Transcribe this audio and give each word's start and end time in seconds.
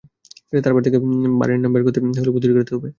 তাঁর 0.55 0.73
পেট 0.75 0.83
থেকে 0.87 0.97
বারের 1.39 1.57
নাম 1.61 1.71
বের 1.73 1.83
করতে 1.85 1.99
হলে 2.15 2.33
বুদ্ধি 2.35 2.47
খাটাতে 2.49 2.71
হবে। 2.75 2.89